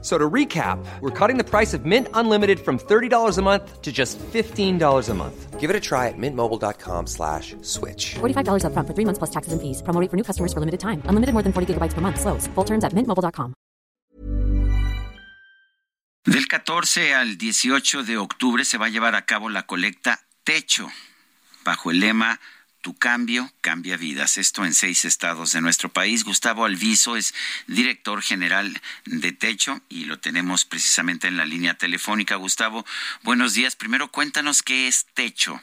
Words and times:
So 0.00 0.16
to 0.16 0.30
recap, 0.30 0.78
we're 1.00 1.10
cutting 1.10 1.38
the 1.38 1.44
price 1.44 1.74
of 1.74 1.84
Mint 1.84 2.06
Unlimited 2.14 2.60
from 2.60 2.78
$30 2.78 3.36
a 3.36 3.42
month 3.42 3.82
to 3.82 3.90
just 3.90 4.16
$15 4.18 5.08
a 5.08 5.14
month. 5.14 5.58
Give 5.58 5.70
it 5.70 5.74
a 5.74 5.80
try 5.80 6.06
at 6.06 6.16
mintmobile.com 6.16 7.08
slash 7.08 7.56
switch. 7.62 8.14
$45 8.20 8.64
up 8.64 8.72
front 8.72 8.86
for 8.86 8.94
three 8.94 9.04
months 9.04 9.18
plus 9.18 9.30
taxes 9.30 9.52
and 9.52 9.60
fees. 9.60 9.82
Promo 9.82 10.00
rate 10.00 10.08
for 10.08 10.16
new 10.16 10.22
customers 10.22 10.52
for 10.52 10.60
limited 10.60 10.78
time. 10.78 11.02
Unlimited 11.06 11.32
more 11.32 11.42
than 11.42 11.52
40 11.52 11.74
gigabytes 11.74 11.94
per 11.94 12.00
month. 12.00 12.20
Slows. 12.20 12.46
Full 12.54 12.64
terms 12.64 12.84
at 12.84 12.94
mintmobile.com. 12.94 13.54
Del 16.24 16.46
14 16.46 17.14
al 17.14 17.38
18 17.38 18.04
de 18.04 18.18
octubre 18.18 18.62
se 18.64 18.76
va 18.76 18.86
a 18.86 18.88
llevar 18.90 19.14
a 19.14 19.24
cabo 19.24 19.48
la 19.48 19.62
colecta 19.62 20.20
Techo, 20.44 20.86
bajo 21.64 21.90
el 21.90 22.00
lema 22.00 22.38
tu 22.88 22.96
cambio 22.96 23.52
cambia 23.60 23.98
vidas. 23.98 24.38
Esto 24.38 24.64
en 24.64 24.72
seis 24.72 25.04
estados 25.04 25.52
de 25.52 25.60
nuestro 25.60 25.90
país. 25.90 26.24
Gustavo 26.24 26.64
Alviso 26.64 27.16
es 27.16 27.34
director 27.66 28.22
general 28.22 28.80
de 29.04 29.32
Techo 29.32 29.82
y 29.90 30.06
lo 30.06 30.18
tenemos 30.20 30.64
precisamente 30.64 31.28
en 31.28 31.36
la 31.36 31.44
línea 31.44 31.74
telefónica. 31.74 32.36
Gustavo, 32.36 32.86
buenos 33.24 33.52
días. 33.52 33.76
Primero 33.76 34.08
cuéntanos 34.10 34.62
qué 34.62 34.88
es 34.88 35.04
Techo. 35.12 35.60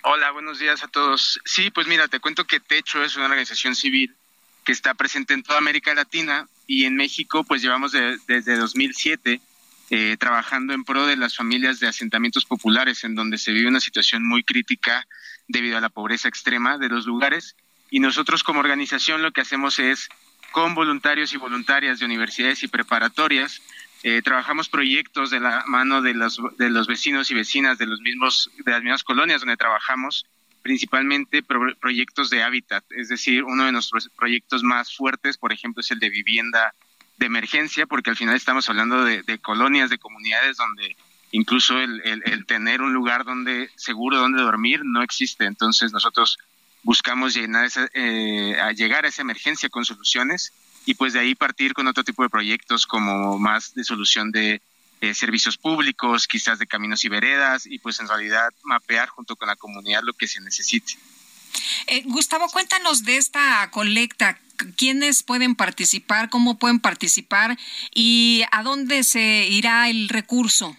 Hola, 0.00 0.30
buenos 0.30 0.58
días 0.58 0.82
a 0.82 0.88
todos. 0.88 1.38
Sí, 1.44 1.70
pues 1.70 1.88
mira, 1.88 2.08
te 2.08 2.20
cuento 2.20 2.46
que 2.46 2.58
Techo 2.58 3.04
es 3.04 3.16
una 3.16 3.26
organización 3.26 3.76
civil 3.76 4.16
que 4.64 4.72
está 4.72 4.94
presente 4.94 5.34
en 5.34 5.42
toda 5.42 5.58
América 5.58 5.92
Latina 5.92 6.48
y 6.66 6.86
en 6.86 6.96
México 6.96 7.44
pues 7.44 7.60
llevamos 7.60 7.92
desde 7.92 8.56
2007 8.56 9.42
eh, 9.90 10.16
trabajando 10.18 10.72
en 10.72 10.84
pro 10.84 11.04
de 11.04 11.16
las 11.16 11.36
familias 11.36 11.80
de 11.80 11.88
asentamientos 11.88 12.46
populares 12.46 13.04
en 13.04 13.14
donde 13.14 13.36
se 13.36 13.52
vive 13.52 13.68
una 13.68 13.80
situación 13.80 14.26
muy 14.26 14.42
crítica 14.42 15.06
debido 15.48 15.78
a 15.78 15.80
la 15.80 15.88
pobreza 15.88 16.28
extrema 16.28 16.78
de 16.78 16.88
los 16.88 17.06
lugares. 17.06 17.56
Y 17.90 18.00
nosotros 18.00 18.42
como 18.42 18.60
organización 18.60 19.22
lo 19.22 19.32
que 19.32 19.40
hacemos 19.40 19.78
es, 19.78 20.08
con 20.52 20.74
voluntarios 20.74 21.32
y 21.32 21.36
voluntarias 21.36 21.98
de 21.98 22.06
universidades 22.06 22.62
y 22.62 22.68
preparatorias, 22.68 23.62
eh, 24.02 24.22
trabajamos 24.22 24.68
proyectos 24.68 25.30
de 25.30 25.40
la 25.40 25.64
mano 25.66 26.02
de 26.02 26.14
los, 26.14 26.40
de 26.58 26.70
los 26.70 26.86
vecinos 26.86 27.30
y 27.30 27.34
vecinas 27.34 27.78
de, 27.78 27.86
los 27.86 28.00
mismos, 28.00 28.50
de 28.64 28.72
las 28.72 28.82
mismas 28.82 29.04
colonias 29.04 29.40
donde 29.40 29.56
trabajamos, 29.56 30.26
principalmente 30.62 31.42
proyectos 31.42 32.30
de 32.30 32.42
hábitat. 32.42 32.84
Es 32.90 33.08
decir, 33.08 33.44
uno 33.44 33.64
de 33.64 33.72
nuestros 33.72 34.08
proyectos 34.16 34.62
más 34.62 34.94
fuertes, 34.94 35.38
por 35.38 35.52
ejemplo, 35.52 35.80
es 35.80 35.90
el 35.90 36.00
de 36.00 36.10
vivienda 36.10 36.74
de 37.18 37.26
emergencia, 37.26 37.86
porque 37.86 38.10
al 38.10 38.16
final 38.16 38.36
estamos 38.36 38.68
hablando 38.68 39.04
de 39.04 39.38
colonias, 39.38 39.90
de 39.90 39.98
comunidades 39.98 40.56
donde 40.56 40.96
incluso 41.32 41.78
el, 41.78 42.00
el, 42.04 42.46
tener 42.46 42.82
un 42.82 42.92
lugar 42.92 43.24
donde 43.24 43.70
seguro 43.76 44.18
donde 44.18 44.42
dormir 44.42 44.80
no 44.84 45.02
existe. 45.02 45.44
Entonces 45.44 45.92
nosotros 45.92 46.38
buscamos 46.82 47.34
llenar 47.34 47.68
eh, 47.94 48.58
a 48.60 48.72
llegar 48.72 49.04
a 49.04 49.08
esa 49.08 49.22
emergencia 49.22 49.68
con 49.68 49.84
soluciones 49.84 50.52
y 50.84 50.94
pues 50.94 51.12
de 51.12 51.20
ahí 51.20 51.34
partir 51.34 51.74
con 51.74 51.88
otro 51.88 52.04
tipo 52.04 52.22
de 52.22 52.28
proyectos 52.28 52.86
como 52.86 53.38
más 53.38 53.74
de 53.74 53.84
solución 53.84 54.30
de 54.30 54.62
eh, 55.00 55.14
servicios 55.14 55.58
públicos, 55.58 56.26
quizás 56.26 56.58
de 56.58 56.66
caminos 56.66 57.04
y 57.04 57.08
veredas 57.08 57.66
y 57.66 57.78
pues 57.78 58.00
en 58.00 58.08
realidad 58.08 58.50
mapear 58.62 59.08
junto 59.08 59.36
con 59.36 59.48
la 59.48 59.56
comunidad 59.56 60.02
lo 60.04 60.14
que 60.14 60.28
se 60.28 60.40
necesite. 60.40 60.94
Eh, 61.86 62.02
Gustavo, 62.06 62.48
cuéntanos 62.48 63.04
de 63.04 63.16
esta 63.16 63.70
colecta. 63.70 64.38
¿Quiénes 64.76 65.22
pueden 65.22 65.54
participar? 65.54 66.30
¿Cómo 66.30 66.58
pueden 66.58 66.80
participar? 66.80 67.58
¿Y 67.94 68.44
a 68.52 68.62
dónde 68.62 69.04
se 69.04 69.46
irá 69.48 69.90
el 69.90 70.08
recurso? 70.08 70.76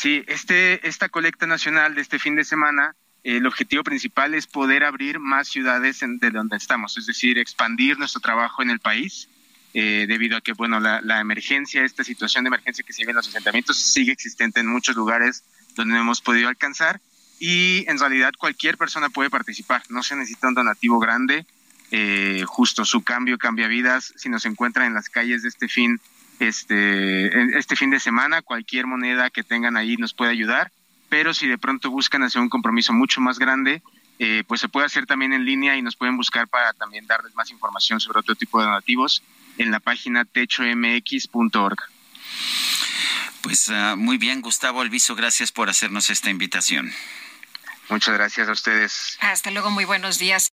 Sí, 0.00 0.24
este, 0.28 0.88
esta 0.88 1.10
colecta 1.10 1.46
nacional 1.46 1.94
de 1.94 2.00
este 2.00 2.18
fin 2.18 2.34
de 2.34 2.42
semana, 2.42 2.96
el 3.22 3.46
objetivo 3.46 3.84
principal 3.84 4.32
es 4.32 4.46
poder 4.46 4.82
abrir 4.82 5.18
más 5.18 5.48
ciudades 5.48 6.00
de 6.00 6.30
donde 6.30 6.56
estamos, 6.56 6.96
es 6.96 7.04
decir, 7.04 7.36
expandir 7.36 7.98
nuestro 7.98 8.22
trabajo 8.22 8.62
en 8.62 8.70
el 8.70 8.80
país, 8.80 9.28
eh, 9.74 10.06
debido 10.08 10.38
a 10.38 10.40
que, 10.40 10.54
bueno, 10.54 10.80
la, 10.80 11.20
emergencia, 11.20 11.84
esta 11.84 12.02
situación 12.02 12.44
de 12.44 12.48
emergencia 12.48 12.82
que 12.82 12.94
vive 12.96 13.10
en 13.10 13.16
los 13.16 13.28
asentamientos 13.28 13.76
sigue 13.76 14.10
existente 14.10 14.60
en 14.60 14.68
muchos 14.68 14.96
lugares 14.96 15.44
donde 15.76 15.92
no 15.92 16.00
hemos 16.00 16.22
podido 16.22 16.48
alcanzar 16.48 16.98
y 17.38 17.84
en 17.86 17.98
realidad 17.98 18.32
cualquier 18.38 18.78
persona 18.78 19.10
puede 19.10 19.28
participar, 19.28 19.82
no 19.90 20.02
se 20.02 20.16
necesita 20.16 20.48
un 20.48 20.54
donativo 20.54 20.98
grande, 20.98 21.44
eh, 21.90 22.44
justo 22.46 22.86
su 22.86 23.02
cambio 23.02 23.36
cambia 23.36 23.68
vidas, 23.68 24.14
si 24.16 24.30
nos 24.30 24.46
encuentran 24.46 24.86
en 24.86 24.94
las 24.94 25.10
calles 25.10 25.42
de 25.42 25.50
este 25.50 25.68
fin 25.68 26.00
este, 26.40 27.58
este 27.58 27.76
fin 27.76 27.90
de 27.90 28.00
semana. 28.00 28.42
Cualquier 28.42 28.86
moneda 28.86 29.30
que 29.30 29.44
tengan 29.44 29.76
ahí 29.76 29.96
nos 29.96 30.14
puede 30.14 30.32
ayudar, 30.32 30.72
pero 31.08 31.34
si 31.34 31.46
de 31.46 31.58
pronto 31.58 31.90
buscan 31.90 32.22
hacer 32.22 32.42
un 32.42 32.48
compromiso 32.48 32.92
mucho 32.92 33.20
más 33.20 33.38
grande, 33.38 33.82
eh, 34.18 34.44
pues 34.46 34.60
se 34.60 34.68
puede 34.68 34.86
hacer 34.86 35.06
también 35.06 35.32
en 35.32 35.44
línea 35.44 35.76
y 35.76 35.82
nos 35.82 35.96
pueden 35.96 36.16
buscar 36.16 36.48
para 36.48 36.72
también 36.72 37.06
darles 37.06 37.34
más 37.34 37.50
información 37.50 38.00
sobre 38.00 38.18
otro 38.18 38.34
tipo 38.34 38.58
de 38.58 38.66
donativos 38.66 39.22
en 39.56 39.70
la 39.70 39.80
página 39.80 40.24
techomx.org. 40.24 41.78
Pues 43.42 43.68
uh, 43.68 43.96
muy 43.96 44.18
bien, 44.18 44.42
Gustavo 44.42 44.82
Alviso, 44.82 45.14
gracias 45.14 45.52
por 45.52 45.70
hacernos 45.70 46.10
esta 46.10 46.28
invitación. 46.28 46.92
Muchas 47.88 48.14
gracias 48.14 48.48
a 48.48 48.52
ustedes. 48.52 49.18
Hasta 49.20 49.50
luego, 49.50 49.70
muy 49.70 49.84
buenos 49.84 50.18
días. 50.18 50.49